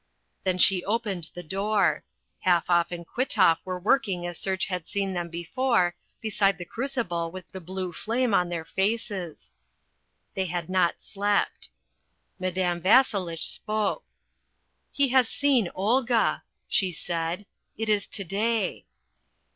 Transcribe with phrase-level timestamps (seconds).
[0.45, 2.03] Then she opened the door.
[2.43, 7.45] Halfoff and Kwitoff were working as Serge had seen them before, beside the crucible with
[7.51, 9.53] the blue flame on their faces.
[10.33, 11.69] They had not slept.
[12.39, 14.03] Madame Vasselitch spoke.
[14.91, 17.45] "He has seen Olga," she said.
[17.77, 18.87] "It is to day."